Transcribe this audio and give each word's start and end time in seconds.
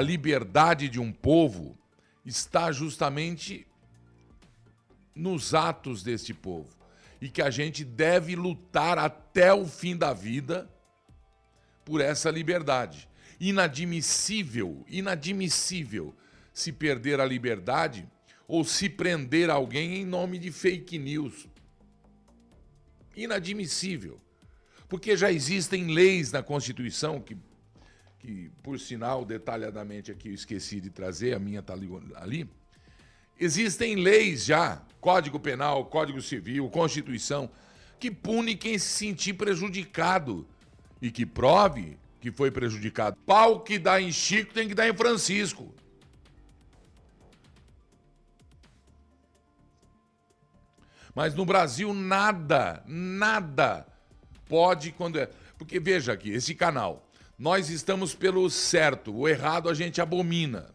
a 0.00 0.02
liberdade 0.02 0.88
de 0.88 0.98
um 0.98 1.12
povo 1.12 1.78
está 2.24 2.72
justamente 2.72 3.66
nos 5.14 5.52
atos 5.52 6.02
deste 6.02 6.32
povo 6.32 6.74
e 7.20 7.28
que 7.28 7.42
a 7.42 7.50
gente 7.50 7.84
deve 7.84 8.34
lutar 8.34 8.96
até 8.96 9.52
o 9.52 9.66
fim 9.66 9.94
da 9.94 10.14
vida 10.14 10.70
por 11.84 12.00
essa 12.00 12.30
liberdade. 12.30 13.06
Inadmissível, 13.38 14.86
inadmissível 14.88 16.14
se 16.50 16.72
perder 16.72 17.20
a 17.20 17.26
liberdade 17.26 18.08
ou 18.48 18.64
se 18.64 18.88
prender 18.88 19.50
alguém 19.50 19.96
em 19.96 20.06
nome 20.06 20.38
de 20.38 20.50
fake 20.50 20.98
news. 20.98 21.46
Inadmissível. 23.14 24.18
Porque 24.88 25.14
já 25.14 25.30
existem 25.30 25.88
leis 25.88 26.32
na 26.32 26.42
Constituição 26.42 27.20
que 27.20 27.36
que 28.20 28.50
por 28.62 28.78
sinal, 28.78 29.24
detalhadamente 29.24 30.12
aqui 30.12 30.28
eu 30.28 30.34
esqueci 30.34 30.80
de 30.80 30.90
trazer, 30.90 31.34
a 31.34 31.38
minha 31.38 31.60
está 31.60 31.74
ali. 32.16 32.48
Existem 33.38 33.96
leis 33.96 34.44
já, 34.44 34.82
Código 35.00 35.40
Penal, 35.40 35.86
Código 35.86 36.20
Civil, 36.20 36.68
Constituição, 36.68 37.50
que 37.98 38.10
pune 38.10 38.54
quem 38.54 38.78
se 38.78 38.88
sentir 38.88 39.32
prejudicado 39.32 40.46
e 41.00 41.10
que 41.10 41.24
prove 41.24 41.98
que 42.20 42.30
foi 42.30 42.50
prejudicado. 42.50 43.16
Pau 43.24 43.60
que 43.60 43.78
dá 43.78 44.00
em 44.00 44.12
Chico 44.12 44.52
tem 44.52 44.68
que 44.68 44.74
dar 44.74 44.86
em 44.86 44.94
Francisco. 44.94 45.74
Mas 51.14 51.34
no 51.34 51.46
Brasil 51.46 51.94
nada, 51.94 52.84
nada 52.86 53.86
pode 54.46 54.92
quando 54.92 55.18
é. 55.18 55.26
Porque 55.56 55.80
veja 55.80 56.12
aqui, 56.12 56.30
esse 56.30 56.54
canal, 56.54 57.09
nós 57.40 57.70
estamos 57.70 58.14
pelo 58.14 58.50
certo, 58.50 59.16
o 59.16 59.26
errado 59.26 59.70
a 59.70 59.72
gente 59.72 59.98
abomina. 59.98 60.74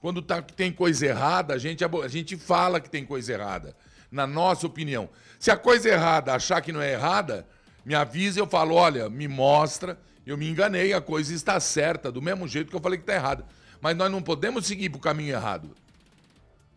Quando 0.00 0.22
tá, 0.22 0.40
tem 0.40 0.72
coisa 0.72 1.04
errada, 1.04 1.52
a 1.52 1.58
gente, 1.58 1.84
a 1.84 2.08
gente 2.08 2.34
fala 2.34 2.80
que 2.80 2.88
tem 2.88 3.04
coisa 3.04 3.34
errada, 3.34 3.76
na 4.10 4.26
nossa 4.26 4.66
opinião. 4.66 5.10
Se 5.38 5.50
a 5.50 5.58
coisa 5.58 5.90
errada 5.90 6.32
achar 6.32 6.62
que 6.62 6.72
não 6.72 6.80
é 6.80 6.94
errada, 6.94 7.46
me 7.84 7.94
avisa, 7.94 8.40
eu 8.40 8.46
falo, 8.46 8.74
olha, 8.74 9.10
me 9.10 9.28
mostra, 9.28 10.00
eu 10.24 10.38
me 10.38 10.48
enganei, 10.48 10.94
a 10.94 11.00
coisa 11.00 11.34
está 11.34 11.60
certa, 11.60 12.10
do 12.10 12.22
mesmo 12.22 12.48
jeito 12.48 12.70
que 12.70 12.76
eu 12.76 12.80
falei 12.80 12.96
que 12.96 13.02
está 13.02 13.14
errada. 13.14 13.44
Mas 13.82 13.94
nós 13.94 14.10
não 14.10 14.22
podemos 14.22 14.64
seguir 14.64 14.88
para 14.88 14.96
o 14.96 15.02
caminho 15.02 15.34
errado. 15.34 15.76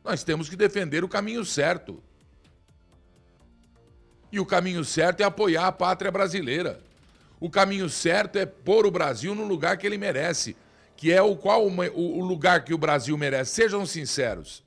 Nós 0.04 0.26
temos 0.26 0.50
que 0.50 0.58
defender 0.58 1.06
o 1.06 1.08
caminho 1.08 1.46
certo. 1.46 2.04
E 4.30 4.42
o 4.42 4.46
caminho 4.46 4.84
certo 4.84 5.22
é 5.22 5.24
apoiar 5.24 5.68
a 5.68 5.72
pátria 5.72 6.12
brasileira. 6.12 6.82
O 7.44 7.50
caminho 7.50 7.90
certo 7.90 8.38
é 8.38 8.46
pôr 8.46 8.86
o 8.86 8.90
Brasil 8.90 9.36
no 9.36 9.44
lugar 9.44 9.78
que 9.78 9.86
ele 9.86 9.98
merece, 9.98 10.56
que 10.96 11.12
é 11.12 11.22
o 11.22 11.36
qual 11.36 11.68
o 11.68 12.22
lugar 12.22 12.64
que 12.64 12.74
o 12.74 12.78
Brasil 12.78 13.18
merece. 13.18 13.52
Sejam 13.52 13.86
sinceros. 13.86 14.64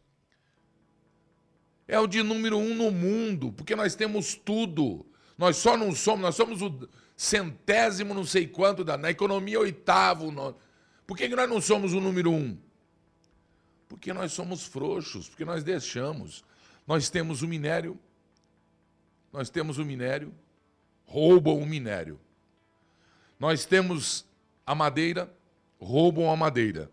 É 1.88 1.98
o 1.98 2.06
de 2.06 2.22
número 2.22 2.58
um 2.58 2.74
no 2.74 2.90
mundo, 2.90 3.50
porque 3.50 3.74
nós 3.74 3.94
temos 3.94 4.34
tudo. 4.34 5.06
Nós 5.38 5.56
só 5.56 5.74
não 5.74 5.94
somos, 5.94 6.20
nós 6.20 6.34
somos 6.34 6.60
o 6.60 6.86
centésimo 7.16 8.12
não 8.12 8.26
sei 8.26 8.46
quanto 8.46 8.84
da, 8.84 8.98
na 8.98 9.10
economia 9.10 9.58
oitavo. 9.58 10.30
No... 10.30 10.54
Por 11.06 11.16
que, 11.16 11.30
que 11.30 11.34
nós 11.34 11.48
não 11.48 11.62
somos 11.62 11.94
o 11.94 12.00
número 12.00 12.30
um? 12.30 12.58
Porque 13.88 14.12
nós 14.12 14.32
somos 14.32 14.66
frouxos, 14.66 15.30
porque 15.30 15.46
nós 15.46 15.64
deixamos. 15.64 16.44
Nós 16.86 17.08
temos 17.08 17.40
o 17.40 17.48
minério, 17.48 17.98
nós 19.32 19.48
temos 19.48 19.78
o 19.78 19.84
minério, 19.86 20.30
roubam 21.06 21.58
o 21.58 21.64
minério. 21.64 22.20
Nós 23.38 23.64
temos 23.64 24.24
a 24.66 24.74
madeira, 24.74 25.32
roubam 25.78 26.30
a 26.30 26.36
madeira. 26.36 26.90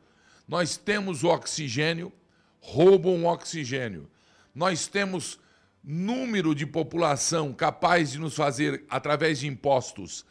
Nós 0.47 0.77
temos 0.77 1.23
o 1.23 1.29
oxigênio, 1.29 2.11
roubam 2.59 3.23
o 3.23 3.27
oxigênio. 3.27 4.09
Nós 4.53 4.87
temos 4.87 5.39
número 5.83 6.53
de 6.55 6.65
população 6.65 7.53
capaz 7.53 8.11
de 8.11 8.19
nos 8.19 8.35
fazer, 8.35 8.85
através 8.89 9.39
de 9.39 9.47
impostos 9.47 10.25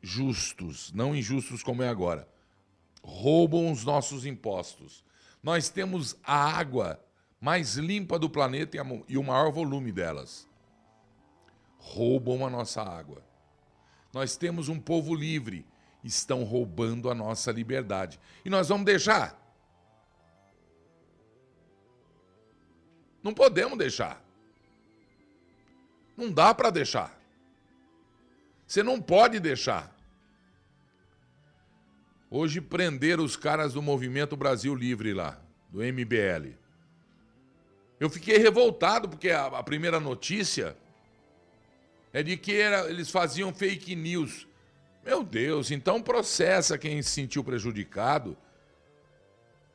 justos, 0.00 0.92
não 0.92 1.14
injustos 1.14 1.62
como 1.62 1.82
é 1.82 1.88
agora, 1.88 2.28
roubam 3.02 3.70
os 3.70 3.84
nossos 3.84 4.26
impostos. 4.26 5.04
Nós 5.42 5.68
temos 5.68 6.16
a 6.22 6.34
água 6.34 7.02
mais 7.40 7.74
limpa 7.76 8.18
do 8.18 8.30
planeta 8.30 8.76
e 9.08 9.18
o 9.18 9.22
maior 9.22 9.50
volume 9.50 9.90
delas. 9.90 10.48
Roubam 11.78 12.46
a 12.46 12.50
nossa 12.50 12.80
água. 12.80 13.22
Nós 14.12 14.36
temos 14.36 14.68
um 14.68 14.78
povo 14.78 15.14
livre. 15.14 15.66
Estão 16.04 16.44
roubando 16.44 17.08
a 17.08 17.14
nossa 17.14 17.50
liberdade. 17.52 18.18
E 18.44 18.50
nós 18.50 18.68
vamos 18.68 18.84
deixar? 18.84 19.38
Não 23.22 23.32
podemos 23.32 23.78
deixar. 23.78 24.22
Não 26.16 26.30
dá 26.30 26.52
para 26.54 26.70
deixar. 26.70 27.18
Você 28.66 28.82
não 28.82 29.00
pode 29.00 29.38
deixar. 29.38 29.94
Hoje 32.30 32.60
prenderam 32.60 33.22
os 33.24 33.36
caras 33.36 33.74
do 33.74 33.82
Movimento 33.82 34.36
Brasil 34.36 34.74
Livre 34.74 35.12
lá, 35.12 35.38
do 35.70 35.80
MBL. 35.80 36.56
Eu 38.00 38.08
fiquei 38.10 38.38
revoltado 38.38 39.08
porque 39.08 39.30
a, 39.30 39.46
a 39.46 39.62
primeira 39.62 40.00
notícia 40.00 40.76
é 42.12 42.22
de 42.22 42.36
que 42.36 42.54
era, 42.54 42.88
eles 42.90 43.10
faziam 43.10 43.52
fake 43.52 43.96
news. 43.96 44.46
Meu 45.04 45.24
Deus, 45.24 45.70
então 45.70 46.00
processa 46.00 46.78
quem 46.78 47.02
se 47.02 47.10
sentiu 47.10 47.42
prejudicado. 47.42 48.36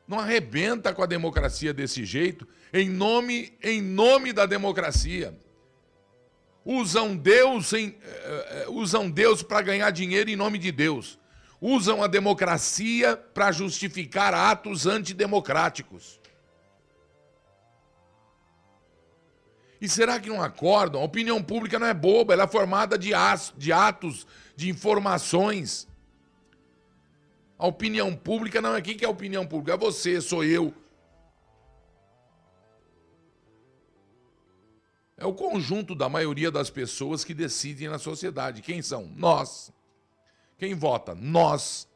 Não 0.06 0.18
arrebenta 0.18 0.94
com 0.94 1.02
a 1.02 1.06
democracia 1.06 1.74
desse 1.74 2.04
jeito, 2.04 2.48
em 2.72 2.88
nome, 2.88 3.52
em 3.62 3.82
nome 3.82 4.32
da 4.32 4.46
democracia. 4.46 5.38
Usam 6.64 7.16
Deus, 7.16 7.72
uh, 7.72 7.92
usam 8.68 9.10
Deus 9.10 9.42
para 9.42 9.60
ganhar 9.60 9.90
dinheiro 9.90 10.30
em 10.30 10.36
nome 10.36 10.58
de 10.58 10.72
Deus. 10.72 11.18
Usam 11.60 12.02
a 12.02 12.06
democracia 12.06 13.16
para 13.16 13.50
justificar 13.52 14.32
atos 14.32 14.86
antidemocráticos. 14.86 16.20
E 19.80 19.88
será 19.88 20.18
que 20.18 20.28
não 20.28 20.42
acordam? 20.42 21.00
A 21.00 21.04
opinião 21.04 21.42
pública 21.42 21.78
não 21.78 21.86
é 21.86 21.94
boba, 21.94 22.32
ela 22.32 22.44
é 22.44 22.48
formada 22.48 22.98
de, 22.98 23.10
de 23.56 23.72
atos, 23.72 24.26
de 24.56 24.68
informações. 24.68 25.86
A 27.56 27.66
opinião 27.66 28.14
pública 28.14 28.60
não 28.60 28.74
é 28.74 28.82
quem 28.82 28.96
que 28.96 29.04
é 29.04 29.08
a 29.08 29.10
opinião 29.10 29.46
pública? 29.46 29.74
É 29.74 29.76
você, 29.76 30.20
sou 30.20 30.44
eu. 30.44 30.74
É 35.16 35.26
o 35.26 35.34
conjunto 35.34 35.96
da 35.96 36.08
maioria 36.08 36.50
das 36.50 36.70
pessoas 36.70 37.24
que 37.24 37.34
decidem 37.34 37.88
na 37.88 37.98
sociedade. 37.98 38.62
Quem 38.62 38.80
são? 38.80 39.10
Nós. 39.16 39.72
Quem 40.56 40.74
vota? 40.74 41.14
Nós. 41.14 41.88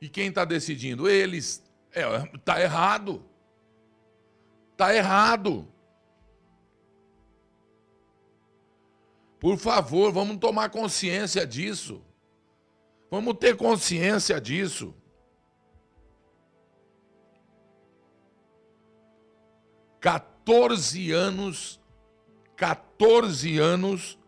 E 0.00 0.08
quem 0.08 0.28
está 0.28 0.46
decidindo? 0.46 1.08
Eles. 1.08 1.62
É, 1.94 2.26
tá 2.44 2.60
errado. 2.60 3.24
Tá 4.76 4.92
errado. 4.92 5.68
Por 9.38 9.56
favor, 9.56 10.10
vamos 10.10 10.38
tomar 10.38 10.70
consciência 10.70 11.46
disso. 11.46 12.02
Vamos 13.10 13.34
ter 13.38 13.56
consciência 13.56 14.40
disso. 14.40 14.92
Quatorze 20.02 21.12
anos, 21.12 21.80
14 22.56 23.58
anos 23.58 24.18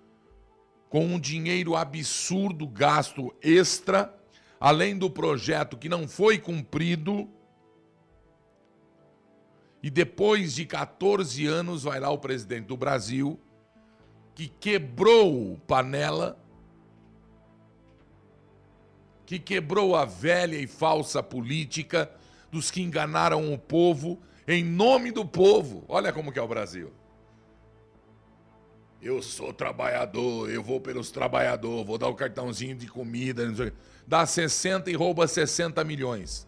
com 0.89 1.05
um 1.05 1.19
dinheiro 1.19 1.75
absurdo 1.75 2.67
gasto 2.67 3.35
extra, 3.43 4.15
além 4.61 4.97
do 4.97 5.11
projeto 5.11 5.77
que 5.77 5.89
não 5.89 6.07
foi 6.07 6.39
cumprido 6.39 7.29
e 9.87 9.91
depois 9.91 10.53
de 10.53 10.67
14 10.67 11.47
anos, 11.47 11.85
vai 11.85 12.01
lá 12.01 12.11
o 12.11 12.19
presidente 12.19 12.67
do 12.67 12.77
Brasil, 12.77 13.39
que 14.35 14.49
quebrou 14.49 15.61
panela, 15.65 16.37
que 19.25 19.39
quebrou 19.39 19.95
a 19.95 20.05
velha 20.05 20.57
e 20.57 20.67
falsa 20.67 21.23
política 21.23 22.11
dos 22.51 22.69
que 22.69 22.83
enganaram 22.83 23.55
o 23.55 23.57
povo 23.57 24.21
em 24.49 24.65
nome 24.65 25.13
do 25.13 25.25
povo. 25.25 25.85
Olha 25.89 26.13
como 26.13 26.33
que 26.33 26.39
é 26.41 26.43
o 26.43 26.49
Brasil. 26.49 26.93
Eu 29.01 29.23
sou 29.23 29.53
trabalhador, 29.53 30.51
eu 30.51 30.65
vou 30.65 30.81
pelos 30.81 31.13
trabalhadores, 31.13 31.87
vou 31.87 31.97
dar 31.97 32.09
o 32.09 32.15
cartãozinho 32.17 32.75
de 32.75 32.89
comida, 32.89 33.45
dá 34.05 34.27
60 34.27 34.91
e 34.91 34.95
rouba 34.95 35.29
60 35.29 35.85
milhões. 35.85 36.45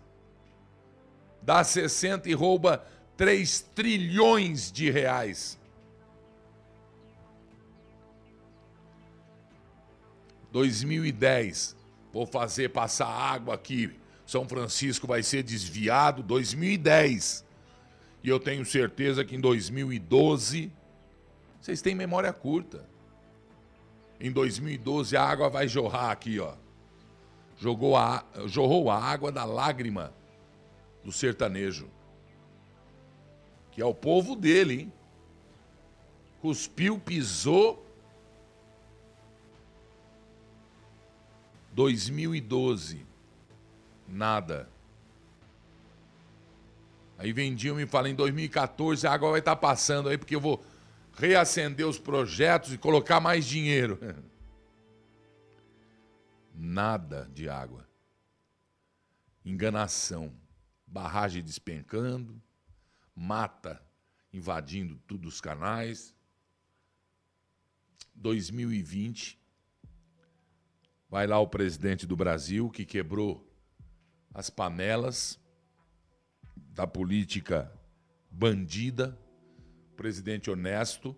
Dá 1.40 1.62
60 1.62 2.28
e 2.28 2.34
rouba 2.34 2.84
3 3.18 3.60
trilhões 3.74 4.70
de 4.70 4.88
reais. 4.90 5.58
2010, 10.52 11.76
vou 12.12 12.24
fazer 12.24 12.68
passar 12.68 13.08
água 13.08 13.56
aqui. 13.56 13.92
São 14.24 14.48
Francisco 14.48 15.04
vai 15.04 15.24
ser 15.24 15.42
desviado. 15.42 16.22
2010. 16.22 17.44
E 18.22 18.28
eu 18.28 18.38
tenho 18.38 18.64
certeza 18.64 19.24
que 19.24 19.34
em 19.34 19.40
2012, 19.40 20.70
vocês 21.60 21.82
têm 21.82 21.96
memória 21.96 22.32
curta. 22.32 22.88
Em 24.20 24.30
2012 24.30 25.16
a 25.16 25.24
água 25.24 25.48
vai 25.50 25.66
jorrar 25.66 26.12
aqui, 26.12 26.38
ó. 26.38 26.54
Jogou 27.56 27.96
a, 27.96 28.24
jorrou 28.46 28.92
a 28.92 28.96
água 28.96 29.32
da 29.32 29.44
lágrima 29.44 30.14
do 31.02 31.10
sertanejo. 31.10 31.97
Que 33.78 33.82
é 33.82 33.86
o 33.86 33.94
povo 33.94 34.34
dele, 34.34 34.80
hein? 34.80 34.92
Cuspiu, 36.40 36.98
pisou. 36.98 37.86
2012. 41.74 43.06
Nada. 44.08 44.68
Aí 47.16 47.32
vendiam 47.32 47.78
e 47.78 47.86
falam, 47.86 48.10
em 48.10 48.16
2014 48.16 49.06
a 49.06 49.12
água 49.12 49.30
vai 49.30 49.38
estar 49.38 49.54
tá 49.54 49.60
passando 49.62 50.08
aí, 50.08 50.18
porque 50.18 50.34
eu 50.34 50.40
vou 50.40 50.60
reacender 51.12 51.86
os 51.86 52.00
projetos 52.00 52.72
e 52.72 52.78
colocar 52.78 53.20
mais 53.20 53.46
dinheiro. 53.46 53.96
Nada 56.52 57.30
de 57.32 57.48
água. 57.48 57.86
Enganação. 59.44 60.32
Barragem 60.84 61.44
despencando, 61.44 62.42
mata 63.18 63.82
invadindo 64.32 64.96
todos 65.06 65.34
os 65.34 65.40
canais. 65.40 66.14
2020, 68.14 69.38
vai 71.10 71.26
lá 71.26 71.38
o 71.38 71.48
presidente 71.48 72.06
do 72.06 72.16
Brasil 72.16 72.70
que 72.70 72.84
quebrou 72.84 73.44
as 74.32 74.50
panelas 74.50 75.38
da 76.56 76.86
política 76.86 77.72
bandida, 78.30 79.18
presidente 79.96 80.50
honesto, 80.50 81.16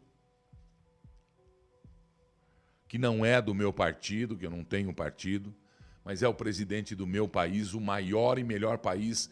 que 2.89 2.99
não 2.99 3.25
é 3.25 3.41
do 3.41 3.55
meu 3.55 3.73
partido, 3.73 4.37
que 4.37 4.47
eu 4.47 4.51
não 4.51 4.65
tenho 4.65 4.93
partido, 4.95 5.55
mas 6.05 6.23
é 6.23 6.29
o 6.29 6.35
presidente 6.35 6.95
do 6.95 7.07
meu 7.07 7.29
país, 7.29 7.75
o 7.75 7.81
maior 7.81 8.39
e 8.39 8.45
melhor 8.45 8.79
país 8.79 9.31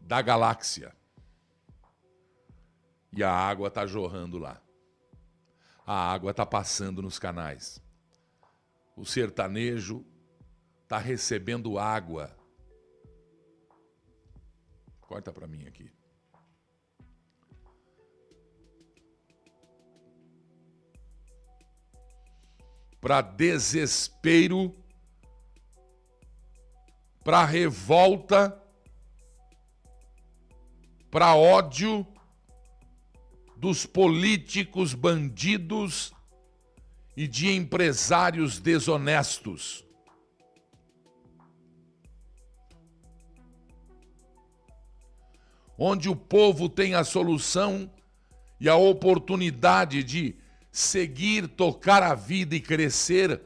da 0.00 0.20
galáxia. 0.20 0.92
E 3.12 3.22
a 3.24 3.32
água 3.32 3.68
está 3.68 3.86
jorrando 3.86 4.38
lá. 4.38 4.62
A 5.86 6.12
água 6.12 6.30
está 6.30 6.46
passando 6.46 7.02
nos 7.02 7.18
canais. 7.18 7.82
O 8.96 9.04
sertanejo 9.04 10.04
está 10.82 10.98
recebendo 10.98 11.78
água. 11.78 12.36
Corta 15.00 15.32
para 15.32 15.46
mim 15.46 15.66
aqui. 15.66 15.90
Para 23.00 23.22
desespero, 23.22 24.72
para 27.24 27.44
revolta, 27.44 28.62
para 31.10 31.34
ódio 31.34 32.06
dos 33.60 33.84
políticos 33.84 34.94
bandidos 34.94 36.14
e 37.14 37.28
de 37.28 37.52
empresários 37.52 38.58
desonestos. 38.58 39.84
Onde 45.76 46.08
o 46.08 46.16
povo 46.16 46.70
tem 46.70 46.94
a 46.94 47.04
solução 47.04 47.90
e 48.58 48.66
a 48.66 48.76
oportunidade 48.76 50.02
de 50.02 50.36
seguir, 50.72 51.46
tocar 51.46 52.02
a 52.02 52.14
vida 52.14 52.56
e 52.56 52.60
crescer, 52.60 53.42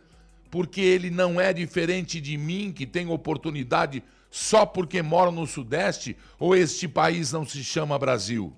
porque 0.49 0.81
ele 0.81 1.11
não 1.11 1.41
é 1.41 1.53
diferente 1.53 2.21
de 2.21 2.39
mim, 2.39 2.73
que 2.73 2.87
tem 2.87 3.09
oportunidade 3.09 4.01
só 4.31 4.65
porque 4.65 5.03
moro 5.03 5.33
no 5.33 5.45
Sudeste, 5.45 6.17
ou 6.39 6.55
este 6.55 6.87
país 6.87 7.33
não 7.33 7.45
se 7.45 7.65
chama 7.65 7.99
Brasil? 7.99 8.57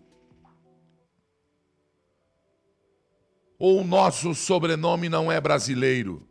Ou 3.58 3.80
o 3.80 3.84
nosso 3.84 4.34
sobrenome 4.34 5.08
não 5.08 5.30
é 5.30 5.40
brasileiro? 5.40 6.26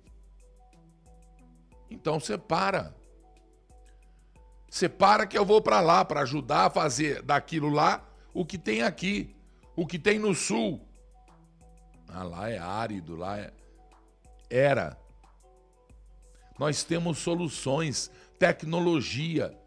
Então 1.90 2.20
separa. 2.20 2.96
Separa 4.70 5.26
que 5.26 5.38
eu 5.38 5.46
vou 5.46 5.62
para 5.62 5.80
lá 5.80 6.04
para 6.04 6.22
ajudar 6.22 6.66
a 6.66 6.70
fazer 6.70 7.22
daquilo 7.22 7.70
lá 7.70 8.04
o 8.34 8.46
que 8.46 8.58
tem 8.58 8.82
aqui, 8.82 9.34
o 9.76 9.88
que 9.88 9.98
tem 9.98 10.20
no 10.20 10.36
sul. 10.36 10.82
Ah, 12.08 12.24
lá 12.24 12.50
é 12.50 12.58
árido, 12.58 13.16
lá 13.16 13.38
é 13.38 13.54
era. 14.50 14.98
Nós 16.58 16.84
temos 16.84 17.18
soluções, 17.18 18.12
tecnologia. 18.40 19.58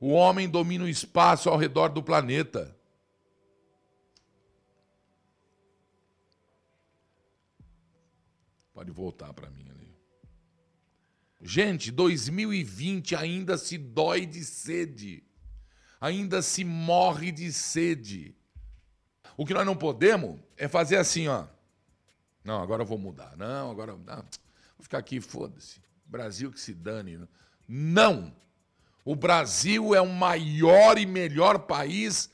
O 0.00 0.10
homem 0.10 0.48
domina 0.48 0.84
o 0.84 0.88
espaço 0.88 1.48
ao 1.48 1.56
redor 1.56 1.88
do 1.88 2.02
planeta. 2.02 2.76
Pode 8.80 8.92
voltar 8.92 9.30
para 9.34 9.50
mim 9.50 9.68
ali. 9.68 9.94
Gente, 11.42 11.90
2020 11.90 13.14
ainda 13.14 13.58
se 13.58 13.76
dói 13.76 14.24
de 14.24 14.42
sede. 14.42 15.22
Ainda 16.00 16.40
se 16.40 16.64
morre 16.64 17.30
de 17.30 17.52
sede. 17.52 18.34
O 19.36 19.44
que 19.44 19.52
nós 19.52 19.66
não 19.66 19.76
podemos 19.76 20.40
é 20.56 20.66
fazer 20.66 20.96
assim, 20.96 21.28
ó. 21.28 21.46
Não, 22.42 22.62
agora 22.62 22.80
eu 22.82 22.86
vou 22.86 22.96
mudar. 22.96 23.36
Não, 23.36 23.70
agora 23.70 23.94
não, 23.94 24.16
vou 24.16 24.80
ficar 24.80 24.96
aqui, 24.96 25.20
foda-se. 25.20 25.82
Brasil 26.06 26.50
que 26.50 26.58
se 26.58 26.72
dane. 26.72 27.28
Não. 27.68 28.34
O 29.04 29.14
Brasil 29.14 29.94
é 29.94 30.00
o 30.00 30.08
maior 30.08 30.96
e 30.96 31.04
melhor 31.04 31.66
país 31.66 32.30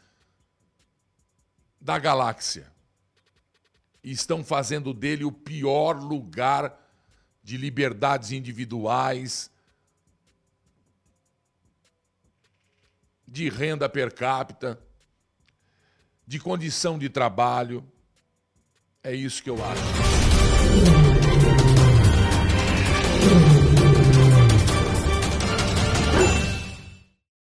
da 1.80 1.98
galáxia 1.98 2.75
estão 4.10 4.44
fazendo 4.44 4.94
dele 4.94 5.24
o 5.24 5.32
pior 5.32 6.00
lugar 6.00 6.78
de 7.42 7.56
liberdades 7.56 8.30
individuais, 8.30 9.50
de 13.26 13.48
renda 13.48 13.88
per 13.88 14.14
capita, 14.14 14.80
de 16.26 16.38
condição 16.38 16.98
de 16.98 17.08
trabalho. 17.08 17.84
É 19.02 19.12
isso 19.14 19.42
que 19.42 19.50
eu 19.50 19.56
acho. 19.64 21.05